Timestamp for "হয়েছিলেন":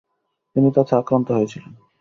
1.31-1.71